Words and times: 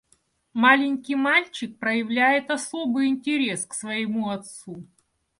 Маленький 0.53 1.13
мальчик 1.13 1.77
проявляет 1.77 2.49
особый 2.49 3.05
интерес 3.09 3.67
к 3.67 3.75
своему 3.75 4.31
отцу. 4.31 4.87